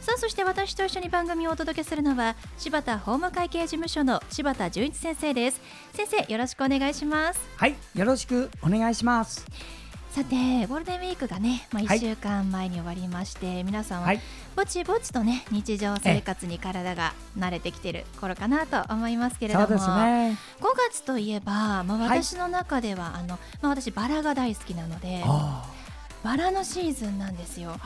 [0.00, 5.60] さあそして私と一緒に番組をお届けするのは柴田法務会計事務所の柴田純一先生です。
[5.92, 7.40] 先生よろしくお願いします。
[7.56, 9.44] はいよろしくお願いします。
[10.10, 14.12] さてゴールデンウィークがね、まあ、1週間前に終わりまして、はい、皆さんは
[14.56, 20.36] ぼちぼちとね日常生活に体が慣れてきてる頃かなと思いますけれども、ね、5
[20.90, 25.22] 月といえば、まあ、私の中では、はい、あのまあ、私バラが大好きなので
[26.24, 27.76] バラのシーズンなんですよ。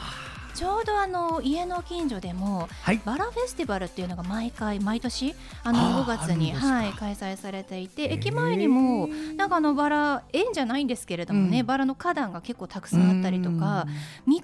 [0.55, 13.87] ちょうどあの家の近所でも、はい、バラフェスティバルっていうのが毎回毎年あの5月にはい開催されていて駅前にもなんかあのバラ園じゃないんですけれどもね、うん、バラの花壇が結構たくさんあったりとか
[14.27, 14.41] 道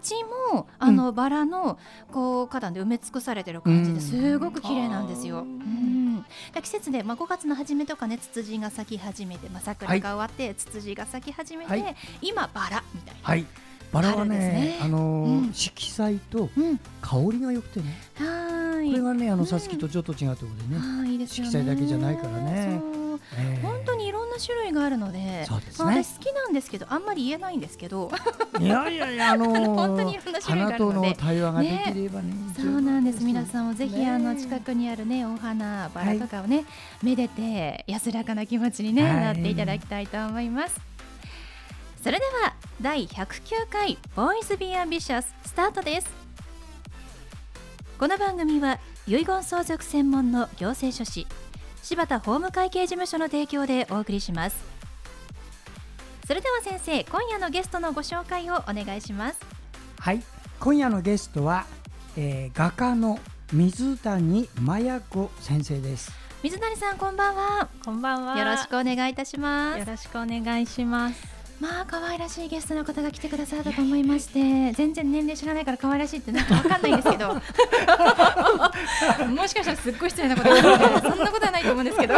[0.52, 1.78] もあのバラの
[2.10, 5.38] こう花壇で埋め尽くされてる感じですごく綺麗なんですよ。
[5.38, 6.24] うん。
[6.62, 13.20] 季節で、まあ、5月の初めとかねツツジが咲き始めて、まあ、桜が終わって、はい、ツツジが咲き始めて、はい、今バラみたいな。
[13.22, 13.46] はい
[13.92, 16.48] バラはね、ね、あのーうん、色彩と
[17.00, 17.86] 香りが良くてね、
[18.20, 21.30] うん、これがねあのさつきとちょっと違うところでね,、いいでね。
[21.30, 22.80] 色彩だけじゃないからね。
[23.36, 28.10] えー、本当にいろんな種類があるので、そうですね、まあ、私好きなんですけどあんまり言えないんですけど。
[28.58, 31.14] いやいやいやあのー、 本当にいろんな種類があるので。
[31.18, 33.22] 対話ができればね、ね、そうなんです。
[33.22, 36.66] 皆さんもぜひあの近くにあるねお花バラとかをね、はい、
[37.02, 40.89] めでて安らかな気持ちにね、はい、なっていただきたいと思います
[42.02, 46.08] それでは第109回ボーイズビーアンビシャススタートです。
[47.98, 51.26] この番組は遺言相続専門の行政書士
[51.82, 54.56] 柴田法務会計事務所の提供でお送りします。
[56.26, 59.40] それでは先生今夜のゲストのご紹介をお願いします。
[59.98, 60.22] はい
[60.58, 61.66] 今夜のゲストは、
[62.16, 63.18] えー、画家の
[63.52, 66.10] 水谷麻也子先生です。
[66.42, 67.68] 水谷さんこんばんは。
[67.84, 68.38] こんばんは。
[68.38, 69.80] よろしくお願いいたします。
[69.80, 77.34] よろしくお願いしますまあ可愛らしいゲストの方が来てくださったと思いまして全然年齢知らないから可愛らしいってなんかわかんないんですけど。
[79.30, 80.62] もしかしたらすっごい失礼なことそん
[81.18, 82.14] なことはないと思うんですけど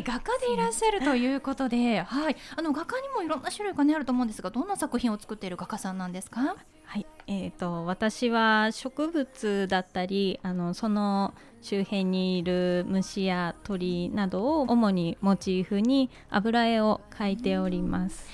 [0.00, 6.56] はい画家でいらっしゃるということで、はい、あの画家にもいろんな種類が、ね、あると思うんですがどんな作品を作っている画家さんなんですか？
[6.84, 18.26] はい、えーと、私は植物だったりあのその周辺にいる虫や鳥などを主にモチーフに油絵を描いております。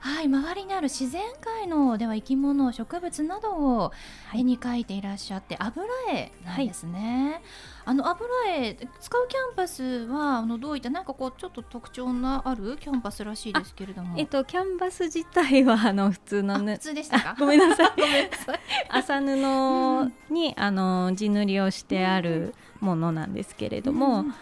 [0.00, 3.92] はい、周りにある自然界のでは生き物植物などを
[4.34, 7.32] 絵に描いていらっしゃって、油絵なんですね。
[7.32, 7.42] はい。
[7.86, 14.18] あの油絵使うキャンバスはあのどういったなんかこうちょっと特徴のあるキャンバスらしいですけれども。
[14.18, 17.36] えっとキャンバス自体はあの普通の普通でしたか？
[17.40, 17.92] ごめんなさい。
[17.96, 18.60] ごめんなさい。
[18.90, 24.34] 麻布に、あの地塗りをしてあるものなんですけれども、うん、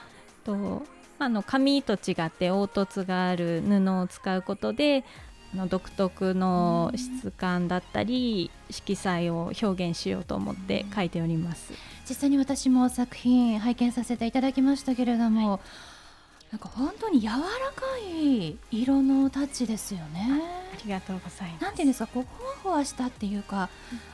[0.44, 0.82] と
[1.18, 5.04] あの紙と違って凹凸がある布を使うことで
[5.56, 11.72] の独特の質感だったり色彩を表現しようと思って書いております。
[12.08, 15.60] 実際に私も作品拝見させていただきましたけれども、はい、
[16.56, 17.42] なんか本当に柔らか
[18.10, 20.26] い色のタッチですよね。
[20.72, 21.62] ありがとうございます。
[21.62, 22.22] なんていうんですかこう
[22.62, 23.68] ふわふわしたっていうか、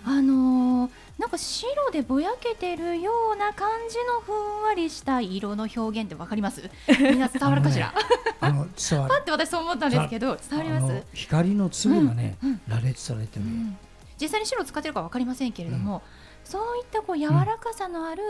[0.07, 6.69] うん、あのー、なんか白でぼやけてるような感じのふんわりした色の表現ってわかります？
[6.99, 7.95] みんな伝わるかしら？
[8.41, 9.15] あの伝わる。
[9.15, 11.03] パって私そう思ったんですけど伝わります？
[11.15, 13.45] 光の粒がね、うんうん、羅列されてる、
[14.23, 16.03] 実際に白使ってるかわかりませんけれども、
[16.45, 18.23] そういったこう柔らかさのある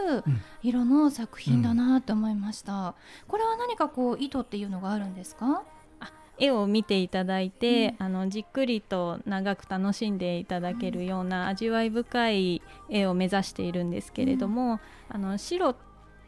[0.62, 2.94] 色の作品だなと思いました、
[3.28, 5.62] これは何かこう意図っていうのがあるんですか？
[6.38, 14.80] 絵を見ていただいて、うん、あのじっくりと長く楽しんでいただけるような味わい深い絵を目指しているんですけれども、
[15.10, 15.76] うん、あの白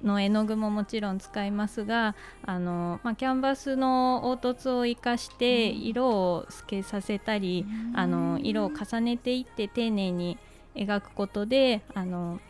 [0.04, 2.14] の絵の具ももちろん使いますが
[2.44, 10.38] あの、まあ、キャンバスの凹凸を生かして色を透けさせたり、うん、あの色を重ねていって丁寧に
[10.74, 12.40] 描くことであの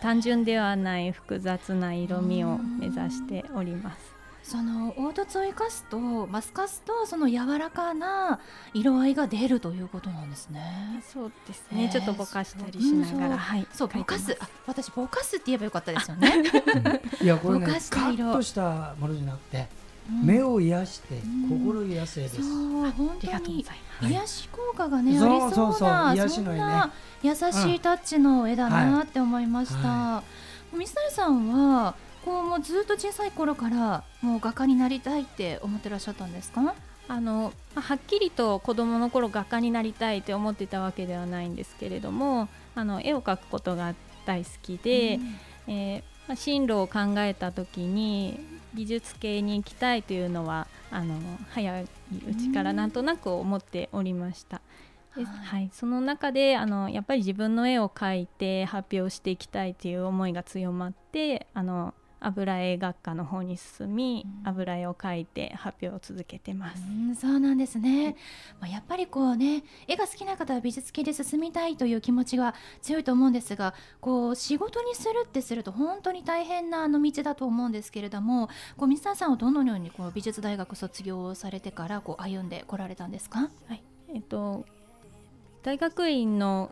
[0.00, 4.15] 単純ではない複雑な色味を目指しております。
[4.46, 8.38] その凹凸を生かすとマスカスとその柔らかな
[8.74, 11.02] 色合いが出るということなんですね。
[11.12, 11.90] そうですね。
[11.92, 13.30] ちょっとぼかしたりしながら、う。
[13.32, 13.66] ん、はい。
[13.72, 14.36] そうぼかす。
[14.38, 16.44] あ、私ぼかすって言えばよかったですよね。
[17.20, 19.66] いやこれねカットしたものじゃなくて、
[20.10, 22.36] うん、目を癒して心癒せです。
[22.36, 22.42] そ
[22.86, 23.66] う本当に。
[24.02, 25.72] 癒し効果がねありそうなそうそう
[26.28, 27.40] そんな優し
[27.74, 30.22] いタッチの絵だなって思いました、
[30.72, 31.96] 水谷さんは
[32.26, 36.74] こうもうずっと小さい頃からもう画家になりたいって思ってらっしゃったんですか？
[37.08, 43.94] あのはっきりと子どもの頃画家になりたいって思ってたわけではないんですけれどもあの絵を描くことが
[44.26, 45.20] 大好きで、
[45.66, 48.40] うん、えー、まあ、進路を考えた時に
[48.74, 51.14] 技術系に行きたいというのはあの
[51.50, 51.84] 早い
[52.28, 54.60] うちからなんとなく思っておりました。
[55.10, 66.82] はい、はい、その中であのやっぱり自分の絵を描いて発表していきたいという思いが強まってあの油絵学科の方に進み、うん、油絵を描いて発表を続けてます。
[66.82, 68.16] うん、そうなんですね。
[68.60, 83.50] まあ、やっぱりこうね、絵が好きな方は美術系で進みたいという気持ちが強いと思うんですが、こう仕事にするってすると本当に大変なあの道だと思うんですけれども、こう水谷さんはどのようにこう美術大学卒業されてからこう歩んでこられたんですか？
[83.68, 83.82] はい。
[84.14, 84.64] えっと
[85.62, 86.70] 大学院の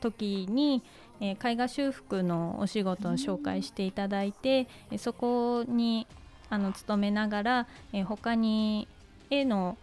[0.00, 0.82] 時に
[1.20, 6.06] えー、絵画修復のお仕事を紹介していただいて、え、そこに
[6.50, 8.88] あの勤めながら、えー、他に
[9.30, 9.76] 絵の、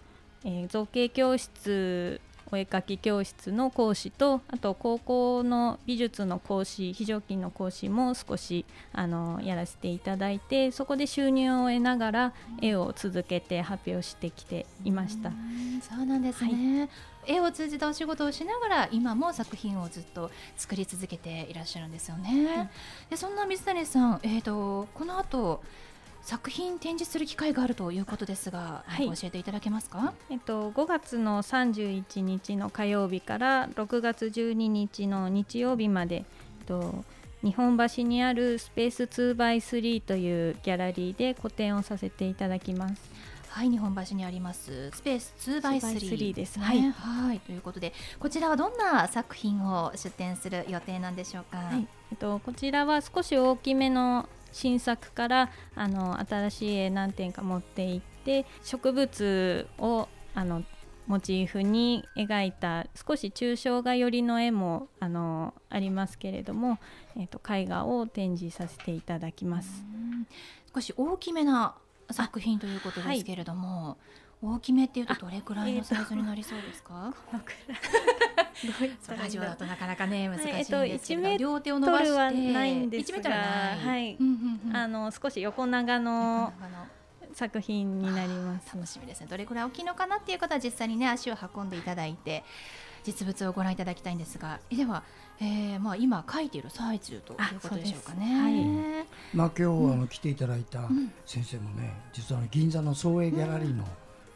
[0.45, 15.29] え、造形教室お絵描き教室の講師とあと高校の美術の講師非常勤の講師も少しあのやらせていただいてそこで収入を得ながら絵を続けて発表してきていました。
[15.29, 15.33] う
[15.81, 16.89] そうなんですね、はい
[17.25, 22.69] 絵を通じたお仕事をしながら今も作品をずっと作り続けていらっしゃるんですよね。
[23.09, 25.61] でそんな水谷さん、えーと、この後
[26.23, 36.23] 作品展示する機会があるということですが、はい、教えていただけますか、えっと、5月の31日の火曜日から6月12日の日曜日まで、えっ
[36.65, 37.03] と、
[37.43, 43.11] 日本橋にあるスペース 2x3 というギャラリーで個展をさせていただきます。
[43.49, 44.89] はい日本橋にあります。
[44.91, 46.57] スペース 2x3 です。
[46.57, 46.65] ね。
[46.65, 47.39] はい、はい。
[47.41, 51.57] ということでこちらはどんな作品を出展する予定なんでしょうか？
[51.57, 60.63] はい、えっとこちらは少し大きめの新作からあの新しい絵何点か持っていって植物をあの
[61.07, 66.79] モチーフに描いた少し抽象画寄りの絵もあのありますけれども、
[67.17, 69.83] えーと、と絵画を展示させていただきます。
[70.73, 71.75] 少し大きめな
[72.09, 73.97] 作品ということですけれども、はい、
[74.43, 77.13] 大きめっていうとどれくらいのサイズになりそうですか？
[79.17, 82.11] ラジオだとなかなかね 難しいんですけど、はいえっと、両手を伸ばして。
[82.11, 84.17] はないんですが、はい、
[84.73, 86.51] あの少し横長の
[87.33, 88.75] 作品になります。
[88.75, 89.27] 楽しみですね。
[89.29, 92.43] どれくらい大きいのかなっていう方は実際にね足を運んでいただいて
[93.05, 95.03] 実物をご覧いただきたいんですが、では
[95.39, 98.41] えー、まあ今書いている最中ということでしょうかね。
[98.41, 100.81] はい、まあ今日あの来ていただいた
[101.25, 103.85] 先生もね、実は銀座の創営ギャラリーの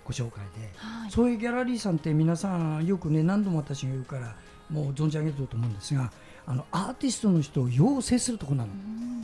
[0.07, 4.35] ご紹介で、はい、創営ギャラリーさんって皆さんよくね何度も私が言うから
[4.69, 6.11] もう存じ上げてると思うんですが、
[6.45, 8.71] あのアーティストの人を養成するところなの。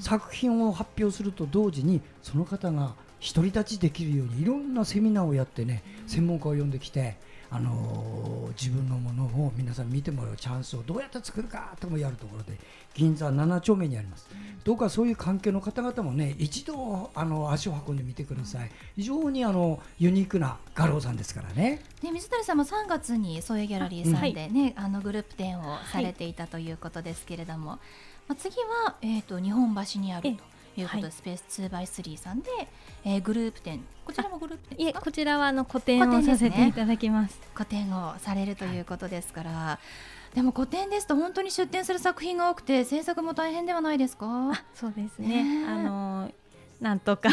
[0.01, 2.95] 作品を発表すると同時にその方が
[3.33, 7.15] 独り立ちできるようにいろんなセミナーをやってね専門家を呼んできて
[7.53, 12.57] あの自分のものを皆さん見てもらうチャンスをどうやって作るかともやるところで
[12.95, 14.27] 銀座7丁目にあります、
[14.63, 18.71] どうかそういう関係の方々もね一度あの足を運んでみてください。
[18.95, 21.81] 非常にあのユニークな画廊さんですからね。
[22.01, 27.79] ね水谷さんも3月にソエギャラリーさんでね、あのグループ展をされていたということですけれども、はい、
[28.29, 28.55] まあ、次
[28.85, 30.52] は、えーと、日本橋にあると。
[30.81, 30.83] い。
[30.83, 32.49] うことで、はい、スペース 2x3 さんで、
[33.05, 33.83] えー、グループ展。
[34.05, 39.79] こちらもグループ展いえこちらはあの個展をさせていただきます、ね、個展をされるということですから、は
[40.33, 44.51] い、でも個展ですと本当に出展する作品が多くて制作も大変ではないですか？
[44.73, 45.65] そうですね。
[45.67, 46.31] あの
[46.83, 47.29] なんとか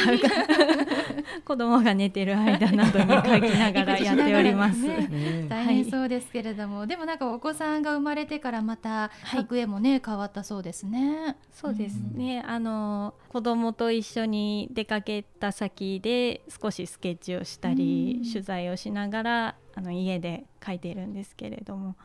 [1.45, 4.87] 子供が寝てる間などに書きながらやっております。
[4.87, 11.37] ね、大変そうですけれども、はい、でもなんかお子さんが生まれてからまた白絵もね、はい、変わったそうですね。
[11.51, 12.45] そうですね。
[12.45, 21.97] うん、あの子供と一緒に出かけた先で少しスケッチをしたり、取材をしながらあの家で描いているんですけれども。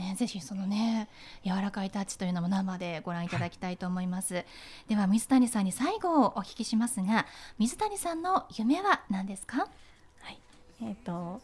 [0.00, 1.08] ね、ぜひそのね
[1.44, 4.44] 柔らかいタッチというのも生でご覧いただきたいと思います、はい、
[4.88, 7.26] では水谷さんに最後をお聞きしますが
[7.58, 9.58] 水谷さんの夢は何ですか？
[9.58, 9.66] は
[10.30, 10.40] い。
[10.82, 11.42] えーと、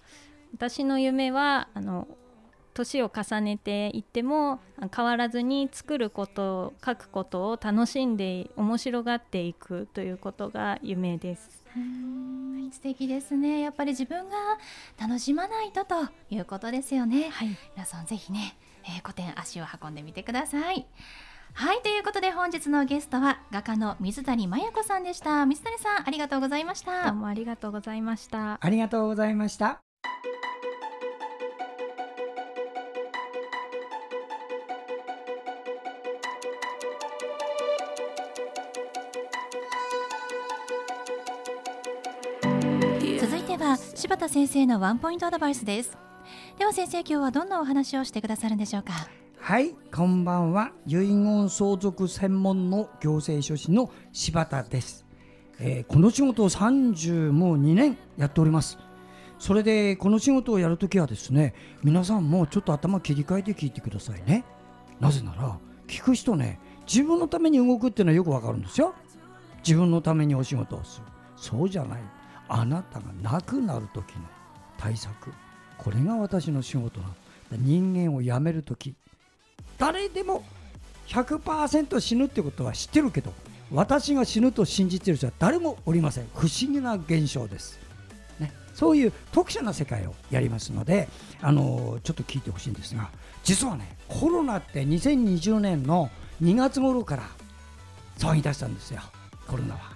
[0.54, 2.08] 私の夢はあの
[2.72, 4.60] 年を重ねていっても
[4.94, 11.64] 変わらずに作ること書くことを楽しんで面白がっていくということが夢です。
[12.72, 13.60] 素敵ですね。
[13.60, 14.36] やっぱり自分が
[14.98, 15.94] 楽しまないとと
[16.30, 20.86] いうことですよね、はい、皆さんぜひね、えー、古典足を運んでみてください。
[21.52, 25.46] はいということで本日のゲストは画家の水谷真也子さんでした。
[25.46, 27.04] 水谷さんありがとうございました。
[27.04, 28.58] どうもありがとうございました。
[28.60, 29.80] ありがとうございました
[43.66, 45.98] は柴田先生のワンポイントアドバイスです。
[46.56, 48.92] では先生今日はどんなお話をしてくださるんでしょうか？
[49.40, 50.70] はいこんばんは。
[50.86, 55.04] 遺言相続専門の行政書士の柴田です、
[55.58, 58.78] えー、この仕事を30もう2年やっております。
[59.40, 64.44] それでこの仕事をやるときはですね皆さんもちょっと頭切り替えて聞いてくださいね。
[65.00, 65.58] なぜなら
[65.88, 68.94] 聞く人ね自分のために動くっていうのはよくわかるんですよ。
[69.66, 71.06] 自分のためにお仕事をする。
[71.36, 72.02] そうじゃない。
[72.48, 74.20] あなたが亡くなる時の
[74.78, 75.32] 対策
[75.78, 77.14] これが私の仕事なの。
[77.52, 78.96] 人間を辞める時
[79.78, 80.42] 誰でも
[81.06, 83.32] 100%死ぬってことは知ってるけど
[83.70, 86.26] 私が死ぬと信じてる人は誰もおりません。
[86.34, 87.78] 不思議な現象です、
[88.40, 91.08] ね、そういう特殊な世界をやりますので
[91.40, 93.10] あのちょっと聞いてほしいんですが
[93.44, 96.10] 実はねコロナって2020年の
[96.42, 97.22] 2月頃から
[98.18, 99.00] 騒ぎ出したんですよ。
[99.46, 99.95] コロナは。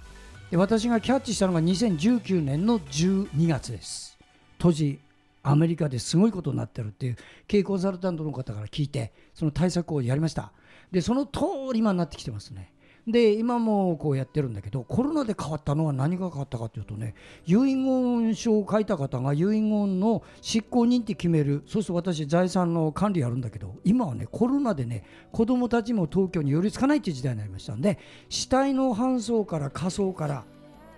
[0.57, 4.17] 私がキャッチしたのが2019年の12月です。
[4.57, 4.99] 当時
[5.43, 7.17] アメリカですごいことになってるっていう
[7.47, 10.51] 経営コンサルタントの方から聞いてその対策をやりました。
[10.91, 11.39] でその通
[11.73, 12.70] り今になってきてますね。
[13.07, 17.15] で今もこうやってるんだけどコロナで変わったのは何が変わったかというとね
[17.47, 27.97] 遺言書を書いた方が遺言の執行人って決めるそうすると私財産の管理やるんだけど今はねコロナでね子どもたちも東京に寄りつかないっていう時代になりましたんで
[28.29, 30.43] 死体の搬送から火葬から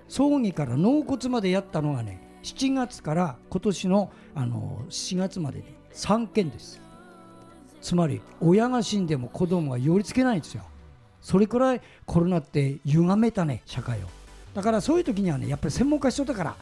[0.10, 6.82] 葬儀から納骨までやったのがね7月から今年のあの4月までで3件です。
[7.82, 10.64] つまり親が死んでも子供が寄りつけないんですよ。
[11.24, 14.08] それくらいコロナって歪めたね社会を。
[14.54, 16.56] だからそういう時にはねやっぱり専門家必要だから。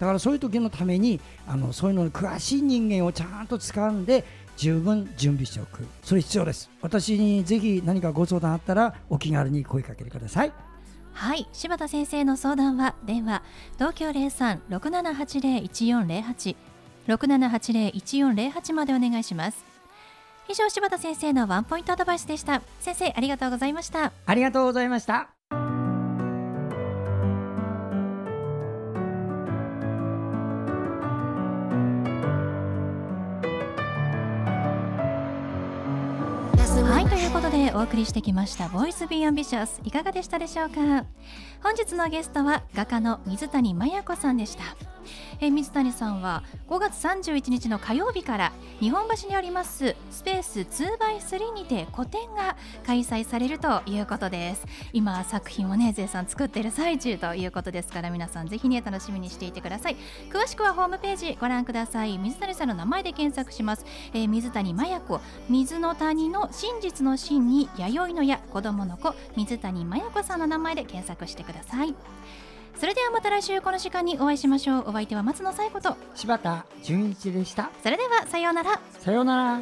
[0.00, 4.24] だからそういう時のためにあのそういうのに詳しい人間をちゃんと掴んで
[4.56, 5.86] 十分準備しておく。
[6.02, 6.70] それ必要です。
[6.80, 10.52] 私にぜひ何かご相談あったらお気軽に声かけてください。
[11.12, 11.48] はい。
[11.52, 13.42] 柴田先生の相談は電話
[13.74, 16.56] 東京0367801408
[17.08, 19.67] 6780-1408までお願いします。
[20.50, 22.62] 以上柴田先生のワンポイントアドバイスでした。
[22.80, 24.12] 先生ありがとうございました。
[24.24, 25.28] ありがとうございました。
[36.90, 40.80] はいということでお送りしてきました「ボイスビーアンビシャスいかがでしたでしょうか？
[41.62, 44.64] 本日のゲストは画家の水谷真也子さんでした
[45.40, 54.66] え水谷さんは5月31日の火曜日から日本橋にありますスペース 2x3 にて個展が開催されるということです。
[54.92, 59.96] 今作品をね絶賛作っている最中ということですから皆さんぜひね楽しみにしていてください。
[60.30, 62.18] 詳しくはホームページご覧ください。
[62.18, 71.94] 水谷さんの名前で検索します、えー、水谷麻也子水の谷の真実の真に弥生の矢子供の子水谷麻也子さんの名前で検索してください。
[72.78, 74.90] それではまた来週この時間にお会いしましょう。
[74.90, 75.96] お相手は松野紗子と。
[76.14, 77.70] 柴田純一でした。
[77.82, 78.80] それではさようなら。
[79.00, 79.60] さようなら